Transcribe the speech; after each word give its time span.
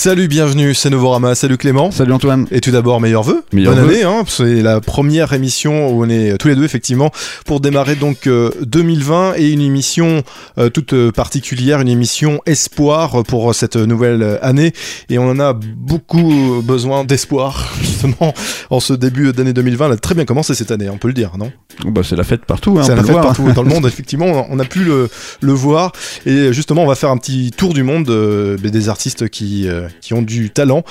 Salut, 0.00 0.28
bienvenue, 0.28 0.72
c'est 0.72 0.88
Novorama. 0.88 1.34
Salut 1.34 1.58
Clément. 1.58 1.90
Salut 1.90 2.14
Antoine. 2.14 2.46
Et 2.50 2.62
tout 2.62 2.70
d'abord, 2.70 3.02
meilleurs 3.02 3.22
vœux. 3.22 3.44
Meilleurs 3.52 3.74
Bonne 3.74 3.84
année, 3.84 4.02
hein. 4.02 4.24
C'est 4.26 4.62
la 4.62 4.80
première 4.80 5.34
émission 5.34 5.90
où 5.90 6.06
on 6.06 6.08
est 6.08 6.38
tous 6.38 6.48
les 6.48 6.56
deux, 6.56 6.64
effectivement, 6.64 7.10
pour 7.44 7.60
démarrer 7.60 7.96
donc 7.96 8.26
euh, 8.26 8.50
2020 8.62 9.34
et 9.36 9.50
une 9.50 9.60
émission 9.60 10.22
euh, 10.56 10.70
toute 10.70 10.94
euh, 10.94 11.12
particulière, 11.12 11.82
une 11.82 11.88
émission 11.88 12.40
espoir 12.46 13.24
pour 13.24 13.54
cette 13.54 13.76
nouvelle 13.76 14.22
euh, 14.22 14.38
année. 14.40 14.72
Et 15.10 15.18
on 15.18 15.28
en 15.28 15.38
a 15.38 15.52
beaucoup 15.52 16.32
euh, 16.32 16.62
besoin 16.62 17.04
d'espoir, 17.04 17.70
justement, 17.82 18.32
en 18.70 18.80
ce 18.80 18.94
début 18.94 19.34
d'année 19.34 19.52
2020. 19.52 19.84
Elle 19.84 19.92
a 19.92 19.96
très 19.98 20.14
bien 20.14 20.24
commencé 20.24 20.54
cette 20.54 20.70
année, 20.70 20.88
on 20.88 20.96
peut 20.96 21.08
le 21.08 21.14
dire, 21.14 21.32
non? 21.36 21.52
Oh, 21.84 21.90
bah, 21.90 22.00
c'est 22.02 22.16
la 22.16 22.24
fête 22.24 22.46
partout, 22.46 22.78
hein, 22.78 22.84
C'est 22.84 22.94
la 22.96 23.02
fête 23.02 23.10
voir. 23.12 23.24
partout 23.24 23.52
dans 23.52 23.62
le 23.62 23.68
monde, 23.74 23.86
effectivement. 23.86 24.46
On 24.48 24.58
a 24.58 24.64
pu 24.64 24.82
le, 24.82 25.10
le 25.42 25.52
voir. 25.52 25.92
Et 26.24 26.54
justement, 26.54 26.84
on 26.84 26.86
va 26.86 26.94
faire 26.94 27.10
un 27.10 27.18
petit 27.18 27.50
tour 27.50 27.74
du 27.74 27.82
monde 27.82 28.08
euh, 28.08 28.56
des 28.56 28.88
artistes 28.88 29.28
qui, 29.28 29.68
euh, 29.68 29.88
qui 30.00 30.14
ont 30.14 30.22
du 30.22 30.50
talent. 30.50 30.82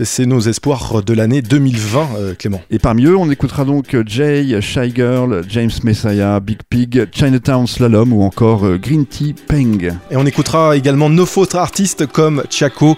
C'est 0.00 0.26
nos 0.26 0.40
espoirs 0.40 1.02
de 1.02 1.12
l'année 1.12 1.42
2020, 1.42 2.08
euh, 2.16 2.34
Clément. 2.34 2.60
Et 2.70 2.78
parmi 2.78 3.04
eux, 3.06 3.16
on 3.16 3.30
écoutera 3.30 3.64
donc 3.64 3.94
euh, 3.94 4.02
Jay, 4.06 4.60
Shy 4.60 4.92
Girl, 4.94 5.44
James 5.48 5.70
Messiah, 5.82 6.40
Big 6.40 6.58
Pig, 6.68 7.08
Chinatown 7.12 7.66
Slalom 7.66 8.12
ou 8.12 8.22
encore 8.22 8.66
euh, 8.66 8.78
Green 8.78 9.06
Tea 9.06 9.34
Peng. 9.34 9.92
Et 10.10 10.16
on 10.16 10.26
écoutera 10.26 10.76
également 10.76 11.08
nos 11.08 11.26
autres 11.36 11.56
artistes 11.56 12.06
comme 12.06 12.42
Chaco. 12.50 12.96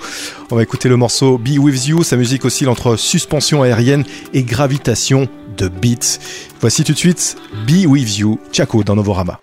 On 0.51 0.57
va 0.57 0.63
écouter 0.63 0.89
le 0.89 0.97
morceau 0.97 1.39
Be 1.39 1.59
With 1.59 1.87
You. 1.87 2.03
Sa 2.03 2.17
musique 2.17 2.45
oscille 2.45 2.69
entre 2.69 2.97
suspension 2.97 3.63
aérienne 3.63 4.05
et 4.33 4.43
gravitation 4.43 5.29
de 5.57 5.69
beats. 5.69 6.19
Voici 6.61 6.85
tout 6.85 6.93
de 6.93 6.99
suite 6.99 7.37
Be 7.67 7.87
With 7.87 8.19
You, 8.19 8.39
Chaco 8.53 8.83
dans 8.83 8.97
Novorama. 8.97 9.41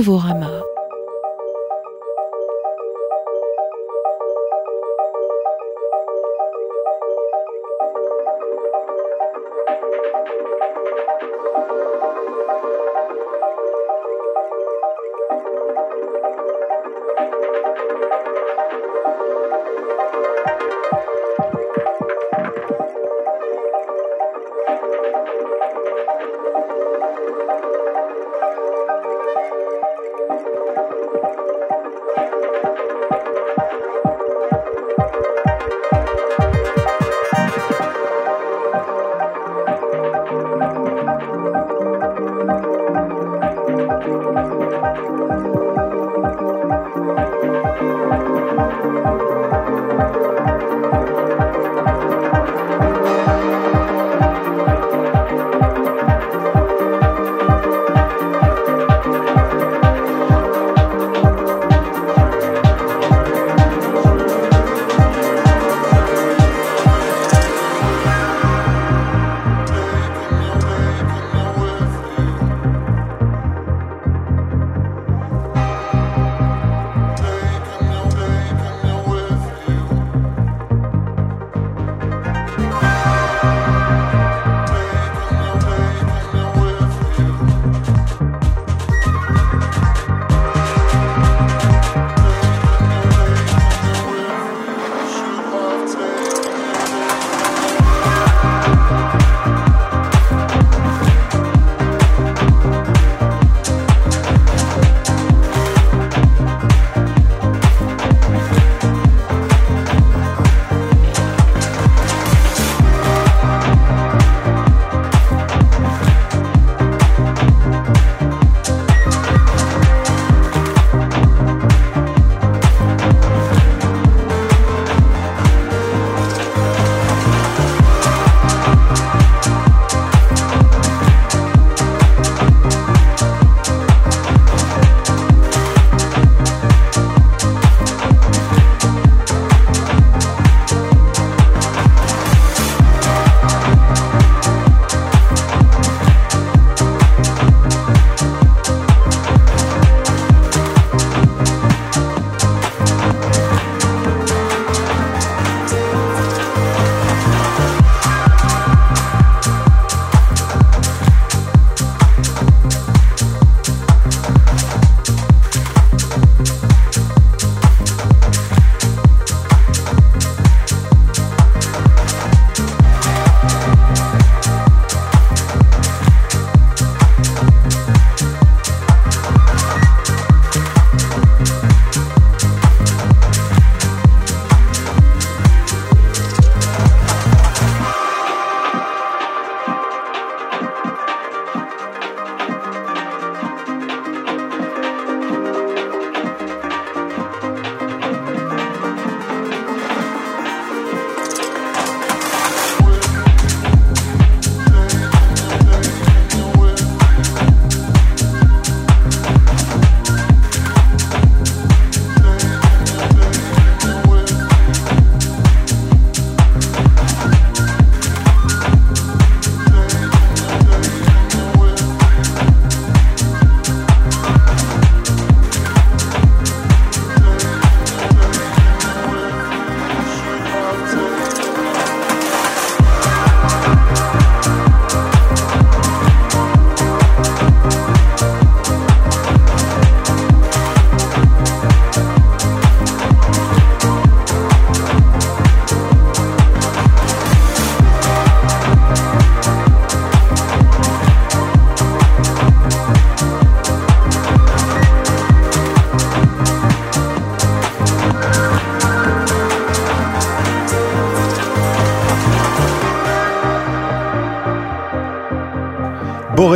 Novorama. 0.00 0.49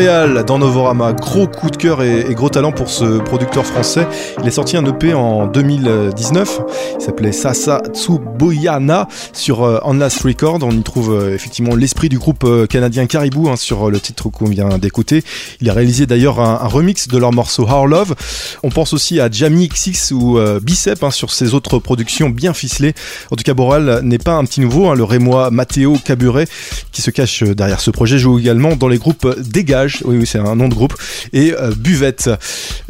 Dans 0.04 0.58
Novorama, 0.58 1.14
gros 1.14 1.46
coup 1.46 1.70
de 1.70 1.78
cœur 1.78 2.02
et, 2.02 2.34
gros 2.34 2.50
talent 2.50 2.72
pour 2.72 2.90
ce 2.90 3.20
producteur 3.20 3.64
français. 3.64 4.06
Il 4.42 4.46
est 4.46 4.50
sorti 4.50 4.76
un 4.76 4.84
EP 4.84 5.14
en 5.14 5.46
2019, 5.46 6.60
il 6.98 7.02
s'appelait 7.02 7.32
Sasa 7.32 7.80
Tsuboyana 7.90 9.08
sur 9.32 9.62
euh, 9.62 9.80
Record. 9.82 10.58
On 10.62 10.72
y 10.72 10.82
trouve 10.82 11.14
euh, 11.14 11.34
effectivement 11.34 11.74
l'esprit 11.74 12.10
du 12.10 12.18
groupe 12.18 12.44
euh, 12.44 12.66
canadien 12.66 13.06
Caribou 13.06 13.48
hein, 13.48 13.56
sur 13.56 13.90
le 13.90 13.98
titre 13.98 14.28
qu'on 14.28 14.44
vient 14.44 14.76
d'écouter. 14.76 15.24
Il 15.62 15.70
a 15.70 15.72
réalisé 15.72 16.04
d'ailleurs 16.04 16.38
un, 16.38 16.56
remix 16.68 17.08
de 17.08 17.16
leur 17.16 17.32
morceau 17.32 17.66
Our 17.66 17.86
Love. 17.86 18.14
On 18.62 18.68
pense 18.68 18.92
aussi 18.92 19.20
à 19.20 19.30
Jamie 19.30 19.68
XX 19.68 20.10
ou 20.10 20.38
Bicep 20.60 21.02
hein, 21.02 21.10
sur 21.10 21.32
ses 21.32 21.54
autres 21.54 21.78
productions 21.78 22.28
bien 22.28 22.52
ficelées. 22.52 22.92
En 23.30 23.36
tout 23.36 23.42
cas, 23.42 23.54
Boréal 23.54 24.00
n'est 24.02 24.18
pas 24.18 24.34
un 24.34 24.44
petit 24.44 24.60
nouveau. 24.60 24.90
Hein. 24.90 24.96
le 24.96 25.04
rémois 25.04 25.50
Matteo 25.50 25.96
Caburet 26.04 26.46
qui 26.92 27.00
se 27.00 27.10
cache 27.10 27.42
derrière 27.42 27.80
ce 27.80 27.90
projet 27.90 28.18
joue 28.18 28.38
également 28.38 28.76
dans 28.76 28.88
les 28.88 28.98
groupes 28.98 29.26
Dégage 29.40 29.93
oui, 30.04 30.16
oui, 30.18 30.26
c'est 30.26 30.38
un 30.38 30.56
nom 30.56 30.68
de 30.68 30.74
groupe, 30.74 30.94
et 31.32 31.52
euh, 31.52 31.72
Buvette. 31.76 32.30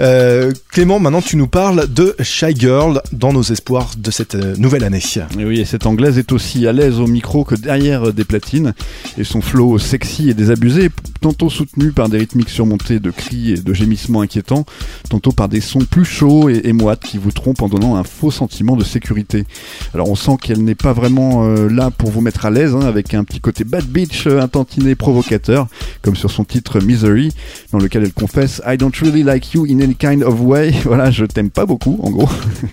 Euh, 0.01 0.53
Clément, 0.71 0.99
maintenant 0.99 1.23
tu 1.23 1.37
nous 1.37 1.47
parles 1.47 1.87
de 1.93 2.15
Shy 2.21 2.55
Girl 2.57 3.01
dans 3.13 3.33
nos 3.33 3.43
espoirs 3.43 3.91
de 3.97 4.11
cette 4.11 4.35
euh, 4.35 4.55
nouvelle 4.57 4.85
année. 4.85 5.03
oui, 5.37 5.61
et 5.61 5.65
cette 5.65 5.87
anglaise 5.87 6.19
est 6.19 6.33
aussi 6.33 6.67
à 6.67 6.73
l'aise 6.73 7.01
au 7.01 7.07
micro 7.07 7.45
que 7.45 7.55
derrière 7.55 8.13
des 8.13 8.25
platines, 8.25 8.75
et 9.19 9.25
son 9.25 9.41
flow 9.41 9.79
sexy 9.79 10.31
et 10.31 10.35
désabusé, 10.35 10.91
tantôt 11.25 11.49
soutenu 11.49 11.91
par 11.91 12.11
des 12.11 12.19
rythmiques 12.19 12.51
surmontés 12.51 13.01
de 13.01 13.11
cris 13.11 13.53
et 13.53 13.57
de 13.57 13.73
gémissements 13.73 14.21
inquiétants, 14.21 14.67
tantôt 15.09 15.33
par 15.33 15.49
des 15.49 15.63
sons 15.63 15.79
plus 15.79 16.05
chauds 16.05 16.51
et, 16.51 16.75
moites 16.75 17.01
qui 17.01 17.17
vous 17.17 17.33
trompent 17.33 17.63
en 17.63 17.69
donnant 17.71 17.97
un 17.97 18.05
faux 18.05 18.31
sentiment 18.31 18.77
de 18.77 18.85
sécurité. 18.85 19.47
Alors 19.95 20.11
on 20.11 20.17
sent 20.17 20.37
qu'elle 20.39 20.63
n'est 20.63 20.75
pas 20.75 20.93
vraiment 20.93 21.47
là 21.47 21.91
pour 21.91 22.11
vous 22.11 22.21
mettre 22.21 22.45
à 22.45 22.51
l'aise, 22.51 22.75
hein, 22.75 22.83
avec 22.83 23.15
un 23.15 23.25
petit 23.25 23.41
côté 23.41 23.65
bad 23.65 23.87
bitch 23.87 24.27
intantiné 24.27 24.97
provocateur, 24.97 25.67
comme 26.03 26.15
sur 26.15 26.31
son 26.31 26.45
titre 26.45 26.81
Misery, 26.81 27.33
dans 27.73 27.79
lequel 27.79 28.03
elle 28.03 28.13
confesse 28.13 28.61
I 28.67 28.77
don't 28.77 28.95
really 29.01 29.23
like 29.23 29.55
you 29.55 29.65
in 29.65 29.81
any 29.81 29.95
kind 29.95 30.23
of 30.23 30.43
way. 30.43 30.75
Voilà, 30.85 31.11
je 31.11 31.25
t'aime 31.25 31.49
pas 31.49 31.65
beaucoup, 31.65 31.99
en 32.03 32.11
gros. 32.11 32.29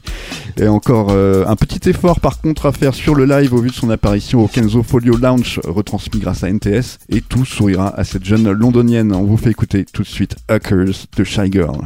Et 0.58 0.68
encore 0.68 1.08
euh, 1.12 1.46
un 1.48 1.56
petit 1.56 1.90
effort 1.90 2.20
par 2.20 2.42
contre 2.42 2.66
à 2.66 2.74
faire 2.74 2.94
sur 2.94 3.16
le 3.16 3.24
live 3.24 3.54
au 3.54 3.62
vu 3.62 3.70
de 3.70 3.74
son 3.74 3.90
apparition 3.90 4.44
au 4.44 4.48
Kenzo 4.50 4.84
Folio 4.84 5.16
Lounge, 5.16 5.62
retransmis 5.64 6.20
grâce 6.20 6.44
à 6.44 6.52
NTS, 6.52 6.98
et 7.10 7.22
tout 7.22 7.46
sourira 7.46 7.98
à 7.98 8.04
cette 8.04 8.26
jeune 8.26 8.41
londonienne. 8.50 9.14
On 9.14 9.24
vous 9.24 9.38
fait 9.38 9.52
écouter 9.52 9.86
tout 9.86 10.04
de 10.04 10.08
suite 10.08 10.36
Hackers 10.48 11.08
de 11.16 11.24
Shy 11.24 11.52
Girl. 11.52 11.86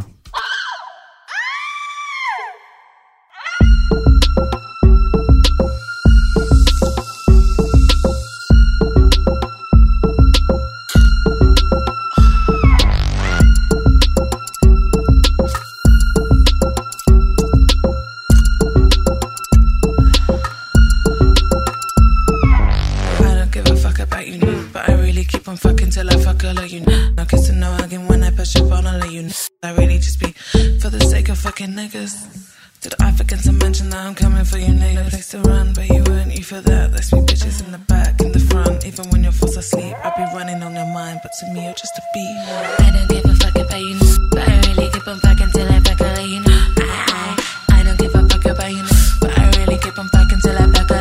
nigga 26.46 26.56
like 26.56 26.72
you. 26.72 26.82
Now 27.16 27.26
kissing 27.26 27.60
no 27.60 27.72
hugging 27.72 28.08
when 28.08 28.24
I 28.24 28.32
push 28.32 28.56
your 28.56 28.68
phone, 28.68 28.86
I'll 28.86 29.00
let 29.00 29.12
you 29.12 29.24
know. 29.24 29.32
I 29.64 29.74
really 29.76 29.98
just 29.98 30.20
be 30.20 30.32
for 30.80 30.90
the 30.90 31.00
sake 31.02 31.30
of 31.30 31.38
fucking 31.40 31.70
niggas. 31.70 32.52
Did 32.82 32.94
I 33.00 33.12
forget 33.12 33.40
to 33.40 33.52
mention 33.52 33.90
that 33.90 34.06
I'm 34.06 34.14
coming 34.14 34.46
for 34.46 34.58
you, 34.58 34.68
nigga? 34.68 34.96
No 34.96 35.10
place 35.10 35.30
to 35.30 35.40
run, 35.42 35.74
but 35.74 35.90
you 35.90 36.04
weren't 36.04 36.36
you 36.36 36.44
for 36.44 36.62
that. 36.62 36.92
There's 36.92 37.12
me 37.14 37.22
bitches 37.22 37.66
in 37.66 37.72
the 37.72 37.80
back, 37.80 38.22
in 38.22 38.32
the 38.32 38.40
front. 38.40 38.86
Even 38.86 39.10
when 39.10 39.24
you're 39.24 39.32
fast 39.32 39.58
asleep, 39.58 39.96
I'll 40.04 40.16
be 40.16 40.24
running 40.38 40.62
on 40.62 40.76
your 40.76 40.86
mind, 40.94 41.20
but 41.24 41.32
to 41.40 41.54
me, 41.54 41.66
you're 41.66 41.74
just 41.74 41.98
a 41.98 42.04
beat. 42.14 42.38
I 42.86 42.92
don't 42.94 43.10
give 43.10 43.26
a 43.26 43.36
fuck 43.36 43.56
about 43.56 43.82
you, 43.82 44.00
but 44.32 44.48
I 44.48 44.56
really 44.68 44.90
keep 44.92 45.08
on 45.08 45.20
fucking 45.20 45.52
till 45.56 45.68
I 45.72 45.80
back, 45.80 46.02
I 46.02 46.14
let 46.14 46.30
you 46.30 46.40
know. 46.42 46.62
I, 46.78 47.38
I, 47.70 47.80
I 47.80 47.84
don't 47.84 47.98
give 47.98 48.14
a 48.14 48.22
fuck 48.30 48.46
about 48.46 48.72
you, 48.72 48.86
but 49.22 49.32
I 49.38 49.44
really 49.58 49.78
keep 49.80 49.98
on 49.98 50.08
fucking 50.10 50.40
till 50.44 50.58
I 50.58 50.68
back, 50.68 50.92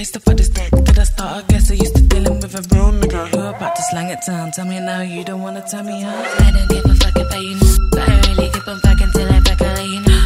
taster 0.00 0.20
for 0.20 0.34
this 0.34 0.48
dick. 0.48 0.70
Did 0.70 0.98
I 0.98 1.04
start? 1.04 1.44
I 1.44 1.46
guess 1.52 1.70
I 1.70 1.74
used 1.74 1.94
to 1.96 2.02
dealing 2.02 2.40
with 2.40 2.54
a 2.54 2.62
real 2.74 2.90
nigga. 3.00 3.28
Who 3.28 3.38
about 3.40 3.76
to 3.76 3.82
slang 3.90 4.08
it 4.08 4.20
down? 4.26 4.50
Tell 4.52 4.64
me 4.64 4.80
now, 4.80 5.02
you 5.02 5.22
don't 5.24 5.42
wanna 5.42 5.62
tell 5.72 5.84
me 5.84 6.00
how. 6.00 6.16
I 6.46 6.50
don't 6.54 6.68
give 6.72 6.86
a 6.92 6.94
fuck 7.00 7.16
about 7.16 7.42
you, 7.48 7.54
know. 7.60 7.76
but 7.92 8.08
I 8.08 8.16
really 8.28 8.48
keep 8.54 8.66
on 8.72 8.78
fucking 8.86 9.10
till 9.14 9.28
I 9.36 9.40
fuck 9.46 9.60
all 9.60 9.80
you 9.92 10.00
know. 10.08 10.20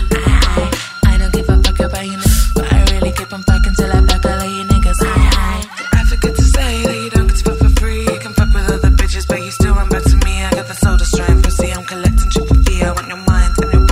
I, 1.11 1.19
don't 1.19 1.33
keep 1.35 1.49
on 1.51 1.61
fucking 3.51 3.75
till 3.79 3.93
I 3.97 4.01
niggas. 4.71 5.01
I, 5.03 5.65
to 6.37 6.47
say 6.57 6.71
that 6.87 6.97
you 7.03 7.11
don't 7.11 7.27
get 7.29 7.37
to 7.39 7.45
fuck 7.47 7.59
for 7.59 7.73
free. 7.81 8.03
You 8.13 8.19
can 8.25 8.33
fuck 8.39 8.51
with 8.55 8.71
other 8.77 8.93
bitches, 9.01 9.27
but 9.27 9.41
you 9.43 9.51
still 9.51 9.75
to 10.11 10.17
me. 10.25 10.35
I 10.45 10.51
got 10.59 10.67
the 10.71 10.77
soul 10.83 10.97
to. 10.99 11.05
I'm 11.73 11.85
collecting 11.85 12.31
want 12.95 13.09
your 13.09 13.23
mind 13.27 13.53
I'm 13.75 13.87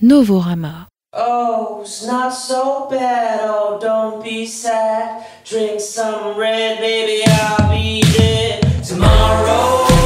Novorama. 0.00 0.86
Oh, 1.20 1.80
it's 1.80 2.06
not 2.06 2.28
so 2.28 2.86
bad, 2.88 3.40
oh, 3.42 3.80
don't 3.80 4.22
be 4.22 4.46
sad. 4.46 5.26
Drink 5.44 5.80
some 5.80 6.38
red, 6.38 6.78
baby, 6.78 7.24
I'll 7.26 7.68
be 7.68 8.04
there 8.04 8.60
tomorrow. 8.84 9.97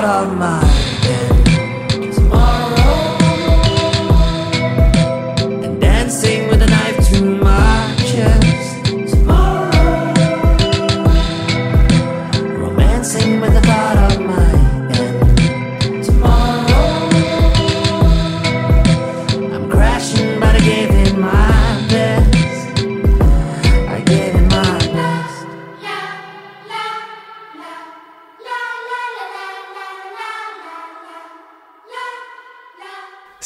With 0.00 0.06
the 0.06 0.12
thought 0.12 0.28
of 0.28 0.38
my 0.38 0.67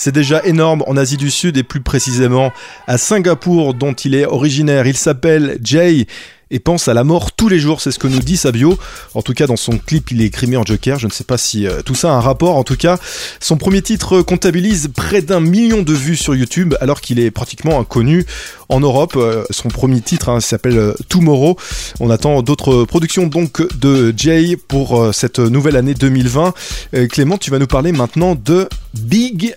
C'est 0.04 0.10
déjà 0.10 0.42
énorme 0.44 0.82
en 0.88 0.96
Asie 0.96 1.16
du 1.16 1.30
Sud 1.30 1.56
et 1.56 1.62
plus 1.62 1.80
précisément 1.80 2.50
à 2.88 2.98
Singapour 2.98 3.72
dont 3.72 3.92
il 3.92 4.16
est 4.16 4.26
originaire. 4.26 4.88
Il 4.88 4.96
s'appelle 4.96 5.60
Jay 5.62 6.08
et 6.50 6.58
pense 6.58 6.88
à 6.88 6.92
la 6.92 7.04
mort 7.04 7.30
tous 7.30 7.48
les 7.48 7.60
jours, 7.60 7.80
c'est 7.80 7.92
ce 7.92 8.00
que 8.00 8.08
nous 8.08 8.18
dit 8.18 8.36
sa 8.36 8.50
bio. 8.50 8.76
En 9.14 9.22
tout 9.22 9.32
cas, 9.32 9.46
dans 9.46 9.56
son 9.56 9.78
clip, 9.78 10.10
il 10.10 10.20
est 10.20 10.26
écrimé 10.26 10.56
en 10.56 10.64
Joker. 10.64 10.98
Je 10.98 11.06
ne 11.06 11.12
sais 11.12 11.22
pas 11.22 11.38
si 11.38 11.68
euh, 11.68 11.82
tout 11.82 11.94
ça 11.94 12.10
a 12.10 12.16
un 12.16 12.20
rapport. 12.20 12.56
En 12.56 12.64
tout 12.64 12.76
cas, 12.76 12.98
son 13.38 13.56
premier 13.56 13.80
titre 13.80 14.22
comptabilise 14.22 14.88
près 14.94 15.22
d'un 15.22 15.40
million 15.40 15.82
de 15.82 15.92
vues 15.92 16.16
sur 16.16 16.34
YouTube, 16.34 16.74
alors 16.80 17.00
qu'il 17.00 17.20
est 17.20 17.30
pratiquement 17.30 17.78
inconnu 17.78 18.26
en 18.72 18.80
Europe. 18.80 19.14
Euh, 19.16 19.44
son 19.50 19.68
premier 19.68 20.00
titre 20.00 20.28
hein, 20.30 20.40
s'appelle 20.40 20.78
euh, 20.78 20.94
Tomorrow. 21.08 21.56
On 22.00 22.10
attend 22.10 22.42
d'autres 22.42 22.84
productions 22.84 23.26
donc 23.26 23.62
de 23.78 24.12
Jay 24.16 24.56
pour 24.56 25.14
cette 25.14 25.38
nouvelle 25.38 25.76
année 25.76 25.94
2020. 25.94 26.54
Euh, 26.94 27.06
Clément, 27.06 27.38
tu 27.38 27.50
vas 27.50 27.58
nous 27.58 27.66
parler 27.66 27.92
maintenant 27.92 28.34
de 28.34 28.68
Big 28.94 29.54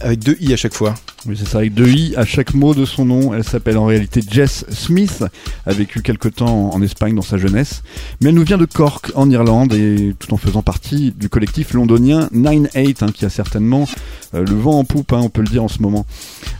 Avec 0.00 0.20
deux 0.20 0.36
i 0.40 0.52
à 0.52 0.56
chaque 0.56 0.74
fois. 0.74 0.94
Oui, 1.26 1.36
c'est 1.36 1.48
ça, 1.48 1.58
avec 1.58 1.74
deux 1.74 1.88
i 1.88 2.14
à 2.16 2.24
chaque 2.24 2.54
mot 2.54 2.74
de 2.74 2.84
son 2.84 3.04
nom. 3.04 3.34
Elle 3.34 3.42
s'appelle 3.42 3.76
en 3.76 3.86
réalité 3.86 4.20
Jess 4.30 4.64
Smith, 4.70 5.24
a 5.66 5.72
vécu 5.72 6.00
quelque 6.00 6.28
temps 6.28 6.70
en 6.72 6.80
Espagne 6.80 7.16
dans 7.16 7.22
sa 7.22 7.38
jeunesse, 7.38 7.82
mais 8.20 8.28
elle 8.28 8.36
nous 8.36 8.44
vient 8.44 8.56
de 8.56 8.66
Cork, 8.66 9.10
en 9.16 9.28
Irlande, 9.28 9.72
et 9.72 10.14
tout 10.20 10.32
en 10.32 10.36
faisant 10.36 10.62
partie 10.62 11.10
du 11.10 11.28
collectif 11.28 11.72
londonien 11.72 12.28
9-8, 12.32 13.02
hein, 13.02 13.08
qui 13.12 13.24
a 13.24 13.30
certainement 13.30 13.86
euh, 14.34 14.44
le 14.44 14.54
vent 14.54 14.78
en 14.78 14.84
poupe, 14.84 15.12
hein, 15.12 15.20
on 15.20 15.28
peut 15.28 15.42
le 15.42 15.48
dire 15.48 15.64
en 15.64 15.68
ce 15.68 15.82
moment. 15.82 16.06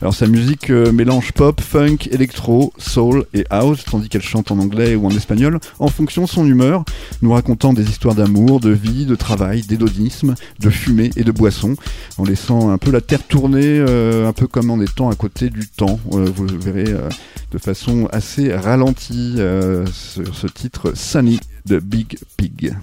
Alors 0.01 0.15
sa 0.15 0.27
musique 0.27 0.71
euh, 0.71 0.91
mélange 0.91 1.33
pop, 1.33 1.61
funk, 1.61 2.09
électro, 2.11 2.73
soul 2.79 3.27
et 3.35 3.45
house, 3.51 3.85
tandis 3.89 4.09
qu'elle 4.09 4.23
chante 4.23 4.51
en 4.51 4.59
anglais 4.59 4.97
ou 4.97 5.07
en 5.07 5.11
espagnol, 5.11 5.61
en 5.79 5.89
fonction 5.89 6.23
de 6.23 6.29
son 6.29 6.45
humeur, 6.45 6.85
nous 7.23 7.33
racontant 7.33 7.73
des 7.73 7.89
histoires 7.89 8.17
d'amour, 8.17 8.59
de 8.59 8.71
vie, 8.71 9.07
de 9.07 9.15
travail, 9.15 9.63
d'hédonisme, 9.63 10.35
de 10.59 10.69
fumée 10.69 11.11
et 11.17 11.23
de 11.23 11.31
boisson, 11.31 11.77
en 12.17 12.25
laissant 12.25 12.71
un 12.71 12.79
peu 12.79 12.91
la 12.91 13.01
terre 13.01 13.23
tourner, 13.23 13.63
euh, 13.65 14.27
un 14.27 14.33
peu 14.33 14.49
comme 14.49 14.58
en 14.67 14.81
étant 14.81 15.11
à 15.11 15.15
côté 15.15 15.51
du 15.51 15.67
temps. 15.67 15.99
Euh, 16.13 16.31
vous 16.35 16.47
verrez 16.47 16.91
euh, 16.91 17.09
de 17.53 17.59
façon 17.59 18.09
assez 18.13 18.55
ralentie 18.55 19.37
euh, 19.39 19.87
sur 19.87 20.35
ce 20.35 20.47
titre 20.47 20.93
Sunny 20.95 21.41
de 21.67 21.79
Big 21.79 22.19
Pig. 22.37 22.75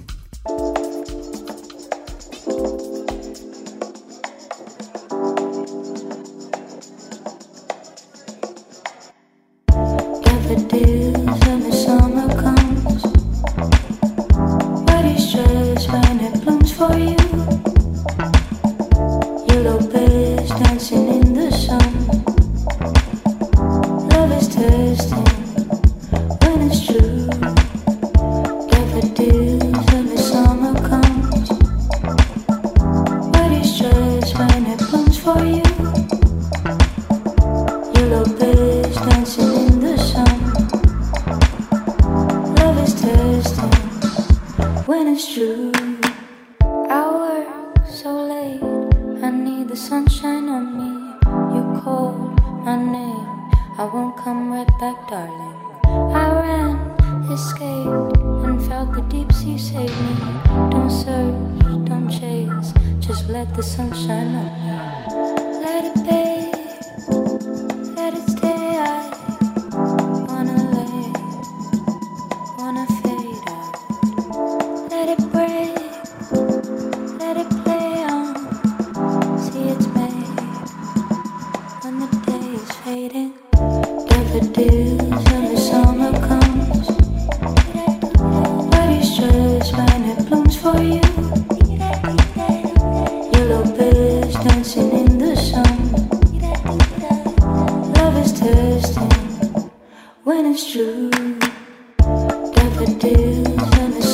I've 103.74 104.05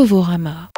Novorama. 0.00 0.70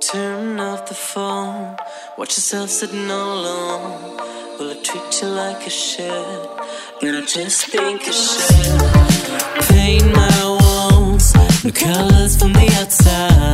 Turn 0.00 0.60
off 0.60 0.86
the 0.86 0.94
phone. 0.94 1.76
Watch 2.16 2.36
yourself 2.36 2.70
sitting 2.70 3.10
alone. 3.10 4.16
Will 4.56 4.70
I 4.70 4.76
treat 4.84 5.20
you 5.20 5.28
like 5.30 5.66
a 5.66 5.70
shit? 5.70 6.48
But 7.00 7.16
I 7.16 7.22
just 7.22 7.66
think 7.66 8.02
I 8.04 8.12
should. 8.12 9.66
Paint 9.68 10.06
my 10.14 10.58
walls, 10.60 11.32
the 11.64 11.72
colors 11.72 12.36
from 12.36 12.52
the 12.52 12.68
outside. 12.80 13.53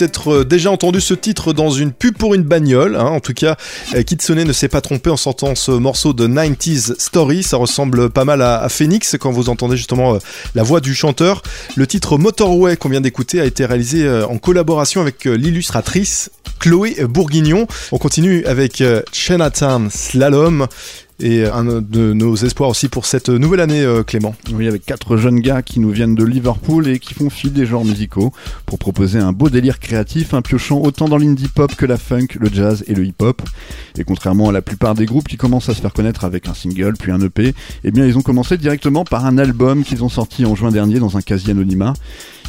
Peut-être 0.00 0.32
euh, 0.32 0.44
déjà 0.46 0.70
entendu 0.70 0.98
ce 0.98 1.12
titre 1.12 1.52
dans 1.52 1.68
une 1.68 1.92
pub 1.92 2.16
pour 2.16 2.34
une 2.34 2.42
bagnole. 2.42 2.96
hein. 2.96 3.04
En 3.04 3.20
tout 3.20 3.34
cas, 3.34 3.56
euh, 3.94 4.02
Kitsune 4.02 4.42
ne 4.42 4.52
s'est 4.52 4.68
pas 4.68 4.80
trompé 4.80 5.10
en 5.10 5.18
sentant 5.18 5.54
ce 5.54 5.72
morceau 5.72 6.14
de 6.14 6.26
90s 6.26 6.98
Story. 6.98 7.42
Ça 7.42 7.58
ressemble 7.58 8.08
pas 8.08 8.24
mal 8.24 8.40
à, 8.40 8.66
Phoenix 8.70 9.16
quand 9.20 9.30
vous 9.30 9.50
entendez 9.50 9.76
justement 9.76 10.14
euh, 10.14 10.18
la 10.54 10.62
voix 10.62 10.80
du 10.80 10.94
chanteur. 10.94 11.42
Le 11.76 11.86
titre 11.86 12.16
Motorway 12.16 12.78
qu'on 12.78 12.88
vient 12.88 13.02
d'écouter 13.02 13.40
a 13.40 13.44
été 13.44 13.66
réalisé 13.66 14.08
en 14.08 14.38
collaboration 14.38 15.02
avec 15.02 15.24
l'illustratrice 15.24 16.30
Chloé 16.58 16.96
Bourguignon. 17.04 17.66
On 17.92 17.98
continue 17.98 18.44
avec 18.46 18.82
Chinatown 19.12 19.90
Slalom 19.90 20.66
et 21.20 21.44
un 21.46 21.64
de 21.80 22.12
nos 22.12 22.34
espoirs 22.36 22.70
aussi 22.70 22.88
pour 22.88 23.06
cette 23.06 23.28
nouvelle 23.28 23.60
année, 23.60 23.82
euh, 23.82 24.02
Clément. 24.02 24.34
Oui, 24.52 24.66
avec 24.66 24.84
quatre 24.84 25.16
jeunes 25.16 25.40
gars 25.40 25.62
qui 25.62 25.80
nous 25.80 25.90
viennent 25.90 26.14
de 26.14 26.24
Liverpool 26.24 26.88
et 26.88 26.98
qui 26.98 27.14
font 27.14 27.30
fi 27.30 27.50
des 27.50 27.66
genres 27.66 27.84
musicaux 27.84 28.32
pour 28.66 28.78
proposer 28.78 29.18
un 29.18 29.32
beau 29.32 29.48
délire 29.48 29.78
créatif, 29.78 30.34
un 30.34 30.42
piochant 30.42 30.80
autant 30.80 31.08
dans 31.08 31.18
l'indie 31.18 31.48
pop 31.48 31.74
que 31.74 31.86
la 31.86 31.96
funk, 31.96 32.26
le 32.38 32.48
jazz 32.48 32.84
et 32.86 32.94
le 32.94 33.04
hip 33.04 33.14
hop. 33.20 33.42
Et 33.98 34.04
contrairement 34.04 34.48
à 34.48 34.52
la 34.52 34.62
plupart 34.62 34.94
des 34.94 35.06
groupes 35.06 35.28
qui 35.28 35.36
commencent 35.36 35.68
à 35.68 35.74
se 35.74 35.80
faire 35.80 35.92
connaître 35.92 36.24
avec 36.24 36.48
un 36.48 36.54
single 36.54 36.94
puis 36.98 37.12
un 37.12 37.20
EP, 37.20 37.54
eh 37.84 37.90
bien 37.90 38.06
ils 38.06 38.16
ont 38.16 38.22
commencé 38.22 38.56
directement 38.56 39.04
par 39.04 39.26
un 39.26 39.38
album 39.38 39.84
qu'ils 39.84 40.02
ont 40.04 40.08
sorti 40.08 40.44
en 40.46 40.54
juin 40.54 40.70
dernier 40.70 40.98
dans 40.98 41.16
un 41.16 41.22
quasi-anonymat. 41.22 41.94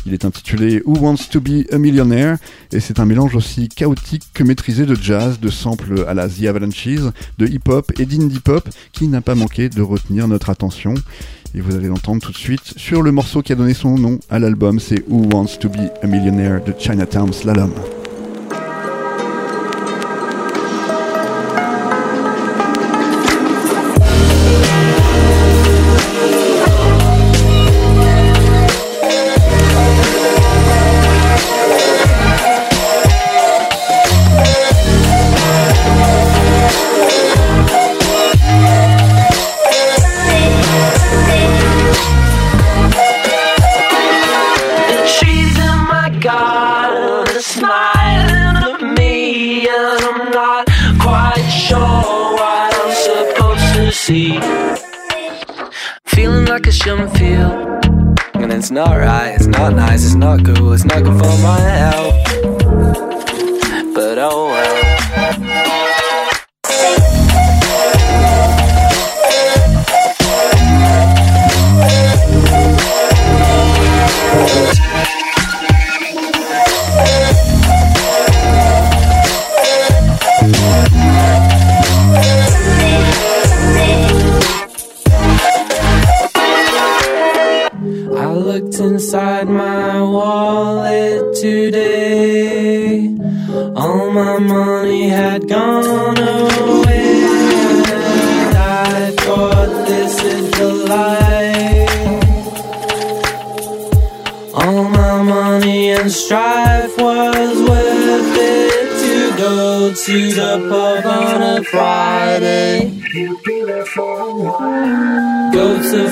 Il 0.05 0.13
est 0.13 0.25
intitulé 0.25 0.81
Who 0.85 0.97
Wants 0.99 1.29
to 1.31 1.39
Be 1.39 1.71
a 1.71 1.77
Millionaire 1.77 2.37
et 2.71 2.79
c'est 2.79 2.99
un 2.99 3.05
mélange 3.05 3.35
aussi 3.35 3.69
chaotique 3.69 4.23
que 4.33 4.43
maîtrisé 4.43 4.85
de 4.85 4.95
jazz, 4.95 5.39
de 5.39 5.49
samples 5.49 6.05
à 6.07 6.13
la 6.13 6.27
The 6.27 6.45
Avalanches, 6.45 7.11
de 7.37 7.47
hip-hop 7.47 7.91
et 7.99 8.05
d'indie 8.05 8.39
pop 8.39 8.67
qui 8.91 9.07
n'a 9.07 9.21
pas 9.21 9.35
manqué 9.35 9.69
de 9.69 9.81
retenir 9.81 10.27
notre 10.27 10.49
attention. 10.49 10.93
Et 11.53 11.61
vous 11.61 11.75
allez 11.75 11.87
l'entendre 11.87 12.21
tout 12.21 12.31
de 12.31 12.37
suite 12.37 12.73
sur 12.77 13.01
le 13.01 13.11
morceau 13.11 13.41
qui 13.41 13.51
a 13.51 13.55
donné 13.55 13.73
son 13.73 13.97
nom 13.97 14.19
à 14.29 14.39
l'album, 14.39 14.79
c'est 14.79 15.03
Who 15.07 15.27
Wants 15.33 15.57
to 15.59 15.69
Be 15.69 15.89
a 16.01 16.07
Millionaire 16.07 16.63
de 16.63 16.73
Chinatown 16.77 17.31
Slalom. 17.33 17.71
Smiling 47.71 48.93
me, 48.95 49.67
and 49.67 50.03
I'm 50.09 50.31
not 50.31 50.65
quite 50.99 51.49
sure 51.49 52.23
what 52.37 52.69
I'm 52.81 52.93
supposed 53.07 53.69
to 53.75 53.91
see. 53.91 54.39
Feeling 56.05 56.45
like 56.45 56.67
I 56.67 56.71
shouldn't 56.71 57.11
feel, 57.17 57.51
and 58.41 58.51
it's 58.51 58.71
not 58.71 58.97
right, 58.97 59.31
it's 59.35 59.47
not 59.47 59.73
nice, 59.73 60.03
it's 60.05 60.15
not 60.15 60.43
cool, 60.45 60.73
it's 60.73 60.83
not 60.83 61.03
good 61.03 61.17
for 61.21 61.37
my 61.49 61.59
health. 61.83 62.17
But 63.95 64.17
oh 64.17 64.49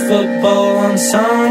football 0.09 0.77
on 0.77 0.97
Sunday. 0.97 1.48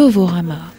Novorama. 0.00 0.69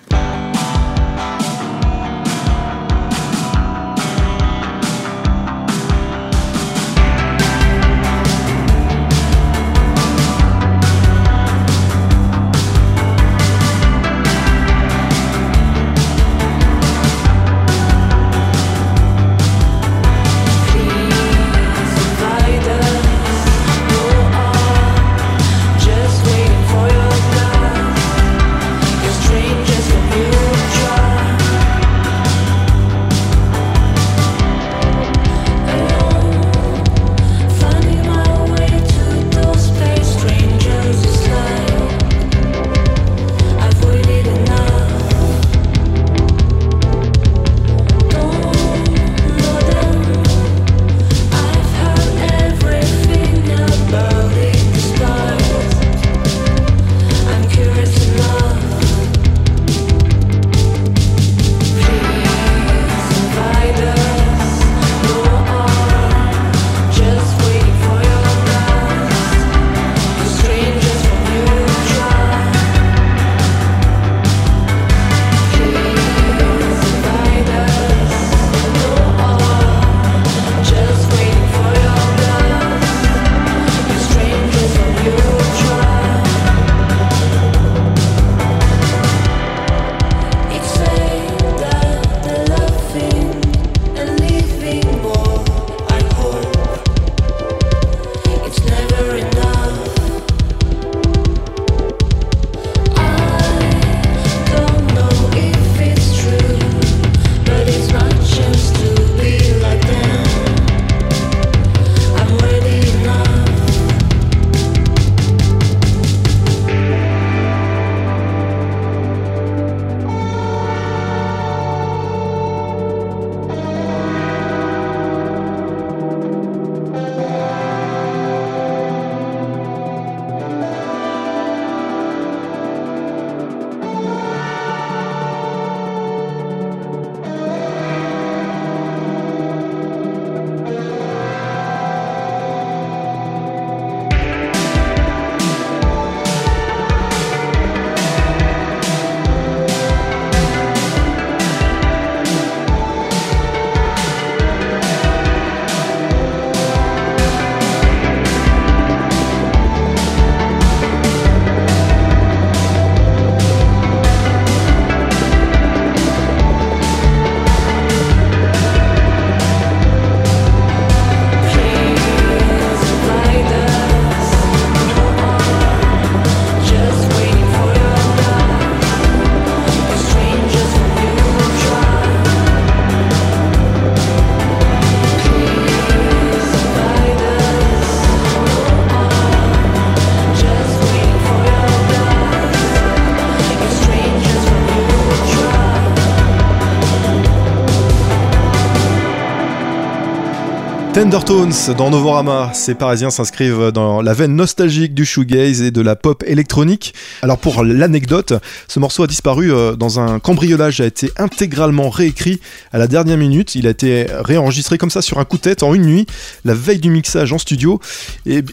Tendertones 200.94 201.54
dans 201.78 201.90
Novorama, 201.90 202.52
ces 202.54 202.76
Parisiens 202.76 203.12
s'inscrivent 203.12 203.72
dans 203.72 204.02
la 204.02 204.14
veine 204.14 204.36
nostalgique 204.36 204.94
du 204.94 205.06
shoegaze 205.06 205.62
et 205.62 205.72
de 205.72 205.80
la 205.80 205.96
pop 205.96 206.22
électronique. 206.28 206.94
Alors 207.22 207.38
pour 207.38 207.64
l'anecdote, 207.64 208.34
ce 208.68 208.78
morceau 208.78 209.04
a 209.04 209.08
disparu 209.08 209.54
euh, 209.54 209.78
dans 209.78 210.02
un 210.02 210.20
cambriolage, 210.20 210.82
a 210.82 210.86
été 210.86 211.10
intégralement 211.16 211.90
réécrit 211.90 212.42
à 212.74 212.78
la 212.78 212.88
dernière 212.88 213.18
minute. 213.18 213.56
Il 213.56 213.68
a 213.68 213.70
été 213.70 214.06
réenregistré 214.10 214.78
comme 214.78 214.90
ça 214.90 215.02
sur 215.02 215.18
un 215.18 215.24
coup 215.24 215.38
de 215.38 215.44
tête 215.44 215.64
en 215.64 215.74
une 215.74 215.86
nuit, 215.86 216.08
la 216.44 216.54
veille 216.54 216.80
du 216.80 216.90
mixage 216.90 217.32
en 217.32 217.38
studio. 217.38 217.80
Et 218.26 218.44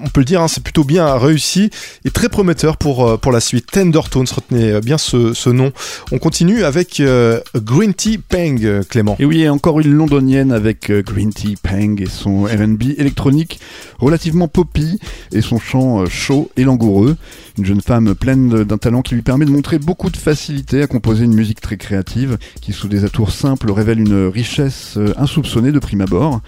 on 0.00 0.08
peut 0.10 0.20
le 0.20 0.26
dire, 0.26 0.42
hein, 0.42 0.48
c'est 0.48 0.62
plutôt 0.62 0.84
bien 0.84 1.16
réussi 1.16 1.70
et 2.04 2.10
très 2.10 2.28
prometteur 2.28 2.76
pour, 2.76 3.04
euh, 3.04 3.16
pour 3.16 3.32
la 3.32 3.40
suite. 3.40 3.66
Tendertones, 3.66 4.28
retenez 4.32 4.80
bien 4.80 4.96
ce, 4.96 5.50
nom. 5.50 5.72
On 6.12 6.18
continue 6.18 6.62
avec 6.62 7.00
euh, 7.00 7.40
Green 7.56 7.94
Tea 7.94 8.18
Peng, 8.18 8.84
Clément. 8.88 9.16
Et 9.18 9.24
oui, 9.24 9.48
encore 9.48 9.80
une 9.80 9.92
londonienne 9.92 10.52
avec 10.52 10.92
Green 10.92 11.32
Tea 11.32 11.56
Peng 11.60 11.79
et 11.80 12.06
son 12.06 12.44
RB 12.44 12.82
électronique 12.98 13.58
relativement 13.98 14.48
poppy 14.48 14.98
et 15.32 15.40
son 15.40 15.58
chant 15.58 16.02
euh, 16.02 16.06
chaud 16.06 16.50
et 16.56 16.64
langoureux. 16.64 17.16
Une 17.58 17.64
jeune 17.64 17.80
femme 17.80 18.14
pleine 18.14 18.64
d'un 18.64 18.78
talent 18.78 19.02
qui 19.02 19.14
lui 19.14 19.22
permet 19.22 19.46
de 19.46 19.50
montrer 19.50 19.78
beaucoup 19.78 20.10
de 20.10 20.16
facilité 20.16 20.82
à 20.82 20.86
composer 20.86 21.24
une 21.24 21.34
musique 21.34 21.60
très 21.60 21.76
créative 21.76 22.38
qui 22.60 22.72
sous 22.72 22.88
des 22.88 23.04
atours 23.04 23.32
simples 23.32 23.70
révèle 23.70 24.00
une 24.00 24.26
richesse 24.26 24.94
euh, 24.98 25.14
insoupçonnée 25.16 25.72
de 25.72 25.78
prime 25.78 26.02
abord 26.02 26.40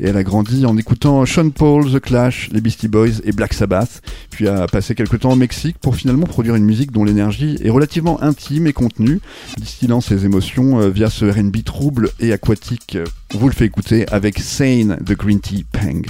et 0.00 0.08
elle 0.08 0.16
a 0.16 0.22
grandi 0.22 0.64
en 0.64 0.76
écoutant 0.76 1.24
Sean 1.26 1.50
Paul, 1.50 1.92
The 1.92 2.00
Clash, 2.00 2.48
les 2.52 2.60
Beastie 2.60 2.88
Boys 2.88 3.20
et 3.24 3.32
Black 3.32 3.52
Sabbath, 3.52 4.02
puis 4.30 4.48
a 4.48 4.66
passé 4.66 4.94
quelques 4.94 5.20
temps 5.20 5.32
au 5.32 5.36
Mexique 5.36 5.76
pour 5.78 5.94
finalement 5.94 6.26
produire 6.26 6.54
une 6.54 6.64
musique 6.64 6.90
dont 6.90 7.04
l'énergie 7.04 7.58
est 7.62 7.70
relativement 7.70 8.22
intime 8.22 8.66
et 8.66 8.72
contenue, 8.72 9.20
distillant 9.58 10.00
ses 10.00 10.24
émotions 10.24 10.80
euh, 10.80 10.88
via 10.88 11.10
ce 11.10 11.26
R&B 11.26 11.62
trouble 11.64 12.10
et 12.18 12.32
aquatique. 12.32 12.98
Vous 13.34 13.48
le 13.48 13.54
fait 13.54 13.66
écouter 13.66 14.06
avec 14.10 14.38
Sane 14.38 14.98
de 15.00 15.14
Green 15.14 15.40
Tea 15.40 15.64
Pang. 15.70 16.02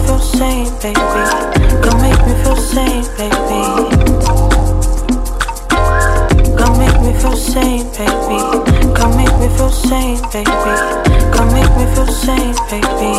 Sane, 0.00 0.70
baby. 0.82 1.22
Come 1.82 2.00
make 2.02 2.20
me 2.26 2.34
feel 2.42 2.56
sane, 2.56 3.04
baby. 3.16 3.62
Come 6.58 6.78
make 6.78 7.00
me 7.00 7.12
feel 7.20 7.36
sane, 7.36 7.86
baby. 7.96 8.38
Come 8.94 9.16
make 9.16 9.36
me 9.40 9.48
feel 9.56 9.70
sane, 9.70 10.20
baby. 10.32 10.74
Come 11.34 11.52
make 11.52 11.72
me 11.78 11.86
feel 11.94 12.06
sane, 12.06 12.56
baby. 12.70 13.12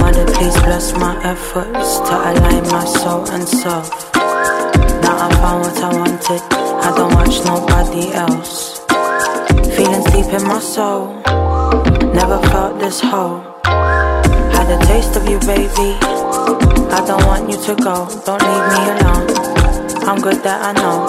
Mother, 0.00 0.26
please 0.34 0.56
bless 0.62 0.92
my 0.94 1.14
efforts 1.24 1.98
to 2.06 2.14
align 2.30 2.64
my 2.70 2.84
soul 2.84 3.24
and 3.30 3.48
self. 3.48 4.14
Now 5.02 5.26
I 5.26 5.34
found 5.42 5.60
what 5.64 5.78
I 5.82 5.90
wanted. 5.96 6.42
I 6.52 6.92
don't 6.96 7.12
watch 7.14 7.44
nobody 7.44 8.12
else. 8.12 8.80
Feelings 9.76 10.04
deep 10.12 10.32
in 10.32 10.46
my 10.46 10.60
soul. 10.60 11.20
Never 12.14 12.38
this 12.84 13.00
whole 13.00 13.40
had 13.64 14.68
a 14.68 14.78
taste 14.84 15.16
of 15.16 15.26
you, 15.26 15.38
baby. 15.40 15.96
I 16.92 17.02
don't 17.06 17.24
want 17.24 17.48
you 17.48 17.56
to 17.56 17.74
go, 17.76 18.06
don't 18.26 18.42
leave 18.44 18.66
me 18.72 18.80
alone. 18.92 19.26
I'm 20.06 20.20
good 20.20 20.42
that 20.44 20.60
I 20.68 20.72
know, 20.80 21.06